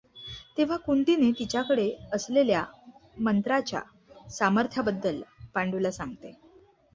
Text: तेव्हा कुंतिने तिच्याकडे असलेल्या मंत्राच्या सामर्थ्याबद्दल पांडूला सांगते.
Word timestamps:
तेव्हा 0.57 0.77
कुंतिने 0.77 1.31
तिच्याकडे 1.31 1.89
असलेल्या 2.13 2.63
मंत्राच्या 3.17 3.81
सामर्थ्याबद्दल 4.29 5.21
पांडूला 5.53 5.91
सांगते. 5.91 6.35